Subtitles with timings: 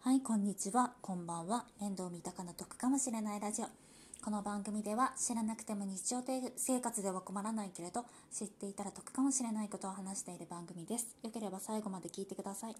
[0.00, 1.66] はい、こんにちは、こんばんは。
[1.80, 3.66] 面倒見たかな得かもしれないラジオ。
[4.24, 6.22] この番組では知らなくても日常
[6.56, 11.16] 生活では困らないけれど知っていたら得かもしれないことを話している番組です。
[11.24, 12.76] よければ最後まで聞いてください。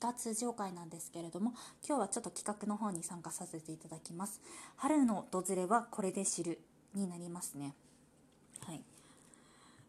[0.00, 1.52] が通常回なんですけれども
[1.86, 4.40] 今日はちょっと企画の方に参加させていただきます。
[4.76, 6.58] 春の訪れはこれで知る
[6.94, 7.74] になりますね。
[8.66, 8.82] はい。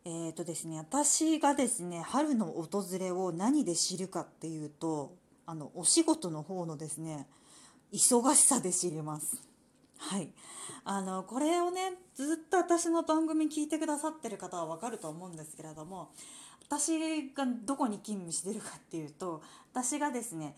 [0.04, 5.16] えーとですね、私がですね春の訪れを何で知るかっていうと
[5.46, 7.28] あのお仕事の方のですね
[7.92, 9.42] 忙しさで知ります。
[9.98, 10.30] はい。
[10.84, 16.12] あのこれをねずっと私の番組聞いてくださってる方はわかると思うんですけれども
[16.68, 20.56] 私がどこに勤務してるかっていうと私がですね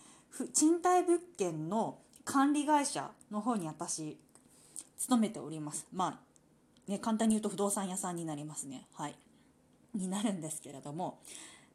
[0.52, 4.18] 賃貸物件の管理会社の方に私
[4.98, 5.86] 勤めております。
[5.92, 6.20] ま
[6.88, 8.86] あね簡単に言うと不動産屋さんになりますね。
[8.94, 9.14] はい。
[9.94, 11.20] になるんですけれども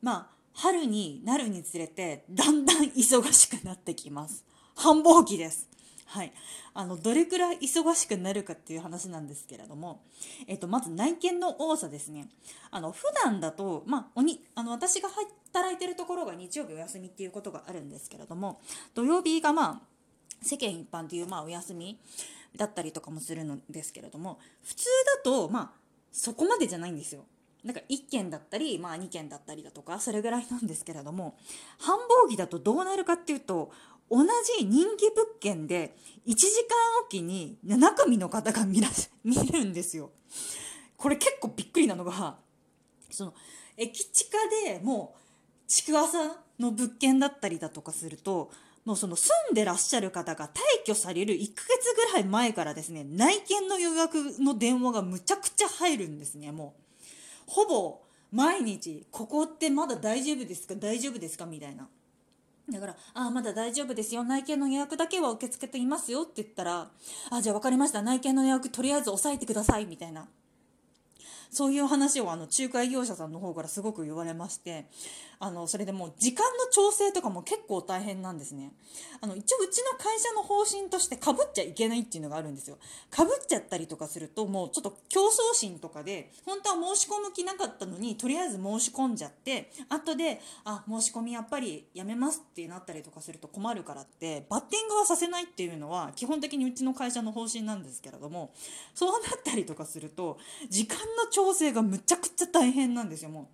[0.01, 4.45] まあ春になるにつれてだんだん忙しくなってきます。
[4.75, 5.69] 繁忙期です。
[6.05, 6.33] はい。
[6.73, 10.03] あのどれくらい忙しくなるかっていう話なんですけれども、
[10.47, 12.27] えっと、まず内見の多さですね。
[12.69, 15.09] あの普段だと、まあ、おにあの私が
[15.53, 18.59] 働いてるところが日曜日お休みっていうことがあるんですけれども
[18.93, 19.81] 土曜日がまあ
[20.41, 21.99] 世間一般っていうまあお休み
[22.57, 24.85] だったりとかもするのですけれども普通
[25.17, 27.25] だとまあそこまでじゃないんですよ。
[27.63, 31.37] なんか1件だったり、まあ、2件だったりだとかそれぐらいなんですけれども
[31.77, 33.71] 繁忙期だとどうなるかっていうと
[34.09, 34.23] 同
[34.57, 35.95] じ人気物件で
[36.27, 38.89] 1時間おきに7組の方が見ら
[39.23, 40.11] 見るんですよ。
[40.97, 42.37] これ結構びっくりなのが
[43.09, 43.33] その
[43.77, 48.51] 駅地下でもう築浅の物件だったりだとかすると
[48.83, 56.90] もうその住んでらっしゃる方が退去される1ヶ月ぐらい前からですね内見の予約の電話がむちゃくちゃ入るんですねもう。
[57.47, 60.75] ほぼ毎日ここってまだ大丈夫ですか？
[60.75, 61.45] 大丈夫ですか？
[61.45, 61.87] みたいな。
[62.69, 64.23] だから「ああまだ大丈夫ですよ。
[64.23, 66.91] 内見の予約だけは受け付けていますよ」って言ったら
[67.29, 68.01] 「あじゃあ分かりました。
[68.01, 70.27] 内見の予約とりあえず押さえてください」みたいな。
[71.51, 74.85] そういう話をあの仲介業者さんの方からすごく言われまして
[75.39, 78.73] あのそれでもう時間の調整とかも結構大変なんですね。
[79.21, 82.77] あの一応うちの会社の方針としてかぶっちゃいけないっていうのがあるんですよ。
[83.09, 98.53] かぶっちゃったりとかするともうちょっと競争心とかで本当は申し込む気なかったのにとりあえず申し込んじゃって後であ申し込みやっぱりやめますってなったりとかすると困るからってバッティングはさせないっていうのは基本的にうちの会社の方針なんですけれども
[98.93, 100.37] そうなったりとかすると
[100.69, 103.45] 時間の調調整がむちゃくちゃ大変なんですよもう。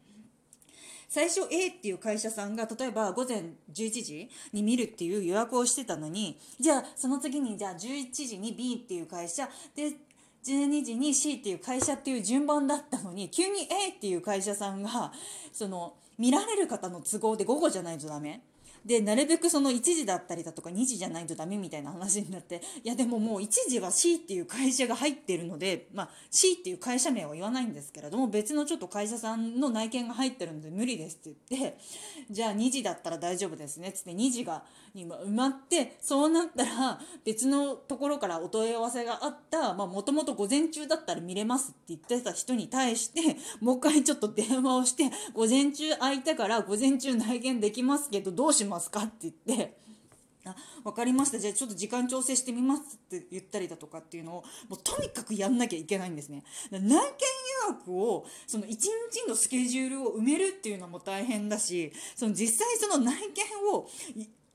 [1.08, 3.44] 最初 A っていう会社さんが例えば午前
[3.74, 9.94] 11時に見るっていう予約をしてたのにじゃあその次にじゃあ11時に B っていう会社で
[10.46, 15.14] 12時に C っていう会社っていう順番だったのに急に A っていう会社さんが
[15.54, 18.42] その見られる方の都合で午後じゃないとダメ
[18.86, 31.78] でなるべくその1時だったりだとか2時じゃないとダメみたいな話になっていやでももう1時は C っていう会社が入ってるので、まあ、C っていう会社名は言わないんですけれども別のちょっと会社さんの内見が入ってるので無理ですって言って
[32.30, 34.64] じゃあ2時だったら大丈夫ですねっつって2時が
[34.94, 48.67] 今埋まってそうなったら別のところからお問い合わせがあったもともと午前中だったら見れますって言ってた人に対してもう一回ちょっと電話をして午前中空いたから午前中内見できますけどどうします？
[48.68, 49.04] ますか？
[49.04, 49.78] って言って。
[50.46, 57.00] あ分かりましたじゃあちょっと時間調整してみますって言ったりだとかっていうのをもうとにかくやんなきゃいけないんですね内見予
[57.70, 58.88] 約をその1日
[59.28, 63.90] のスケジュールを埋めるっていうのも大変だしその実際その内見を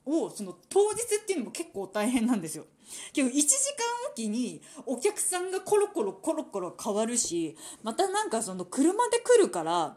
[0.04, 2.64] をその当日っていうのも結構大変なんですよ。
[3.12, 3.46] けど1時間
[4.10, 9.96] おきにお客さんがコロコロコロコロ変わるしまたなんかその車で来るから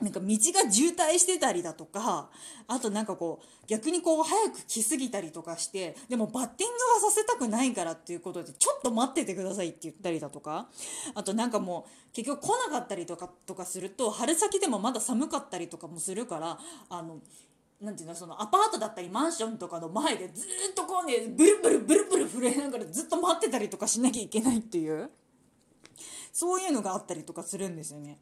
[0.00, 2.30] なんか道が渋滞してたりだとか
[2.68, 10.68] あとなんかこう逆にこう早く来すぎたりとかしてでもバッティングはさせたくないからっていうことでちょっと待っててくださいって言ったりだとか
[11.14, 16.58] あとなんかもう結局来なかったりとかとかすると春先でもまだ寒かったりとかもするから
[16.90, 17.18] あの
[17.80, 25.10] なんていうのそのアパートだったりマンションとかの前でずっとこうねブルブルブルブル震えながらずっと待ってたりとかしなきゃいけないっていう。
[26.38, 28.16] そういうのがあったりとかするんですよね。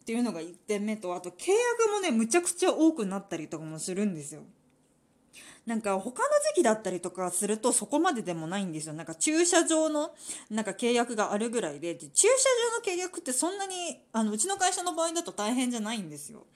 [0.00, 4.40] っていうのが1点目とあと契約もねむちゃくちゃ多くなったりとかもするんですよ。
[5.68, 8.94] なんか他の時期だったりとかするとそこまででもないんですよ。
[8.94, 10.12] なんか駐車場の
[10.48, 12.48] なんか契約があるぐらいで、で駐車
[12.86, 16.46] 場の契約ってそんなに、あの、うちの会社の場合だと大変じゃないんですよ。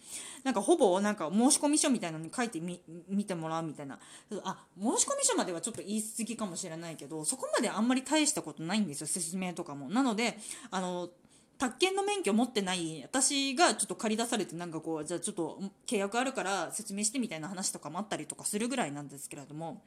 [0.44, 3.99] なんかほぼなんか申込書みたいなのに書いてみ、見てもらうみたいな。
[4.44, 9.91] あ、申込書まではちょっと言い過ぎかもしれないけど、そこまであんまり大したことないんですよ、説明とかも。
[9.91, 10.38] なので、
[10.70, 11.11] あの、
[11.62, 19.81] 宅建の免許持ってない私がちょっと借り出されてなんかこうじゃあちょっと契約あるから説明してみたいな話とかもあったりとかするぐらいなんですけれども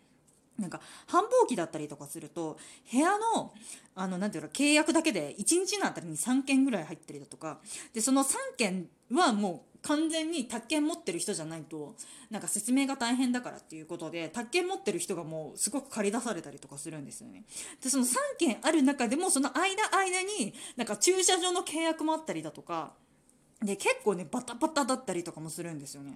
[0.58, 2.58] なんか繁忙期だったりとかすると
[2.90, 3.54] 部屋の
[3.94, 7.60] あのなんていうの契約だけで1日のあたりに3件ぐらい入ったりだとか
[7.94, 11.96] でその3件はもう完全に宅建持ってる人じゃないと
[12.32, 17.44] なんか説明が大変だからっていうことで宅建持ってる人がもうすごく借り出されたりとかするんですよね。
[17.84, 22.94] でその3件ある中でもその間間になんか駐車場の契約もあったりだとか。
[23.66, 26.14] で結構ねバタバタだったりとかもするんですよね。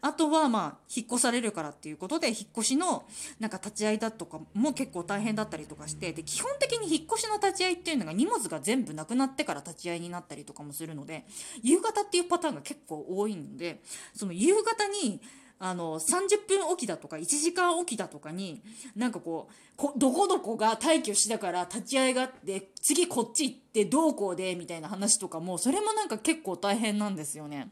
[0.00, 3.04] あとはまあ引っ越されるからっていうことで引っ越しの
[3.40, 11.24] なんか立ち会いだとかも結構大変だったりとかしてで基本的に引っ越しの立ち会いっていうのが荷物が全部なくなってから立ち会いになったりとかもするので
[11.62, 13.80] 夕方っていうパターンが結構多いので
[14.14, 15.20] その夕方に
[15.60, 18.62] あの30分おきだとか1時間おきだとかに
[18.94, 27.70] なんかこうどこどこが退去したから立ち会いがあって次こっち行ってどうこうでみたいな話とかもそれもなんか結構大変なんですよね。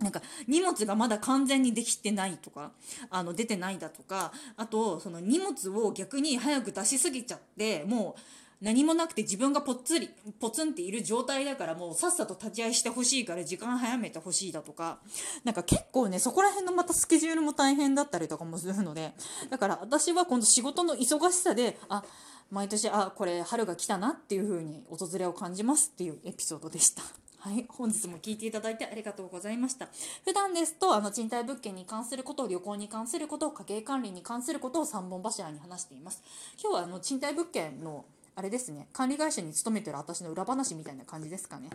[0.00, 2.72] なんか荷物がまだ完全にできてないとか
[3.10, 8.20] あの出てないだとかあとその荷物を逆に早く出しすぎちゃってもう
[8.64, 10.08] 何もなくて自分がぽっつり
[10.40, 14.98] ポツンっている状態だからもうさっさと立ち会いしてほしいから時間早めてほしいだとか
[15.44, 19.12] なんか結構ねそこら辺のまたスケジュールも大変だったりとかもするので
[19.50, 22.02] だから私は今度仕事の忙しさであ
[22.50, 27.02] 毎年あこれ春が来たなっていう風に訪れを感じますっていうエピソードでした。
[27.44, 29.88] はい、本日も聞いていただいてありがとうございました。
[30.24, 36.22] 普段ですと、あの、賃貸物件に関すること、旅行に関すること、家計管理に関することを3本柱に話しています。
[36.58, 38.88] 今日はあの、賃貸物件のあれですね。
[38.92, 41.70] 管理会社に勤めてる私の裏話みたいな感じですかね。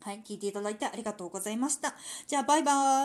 [0.00, 0.22] はい。
[0.26, 1.94] 聞いていただいてありがとうございました。
[2.26, 3.02] じゃあバイバーイ。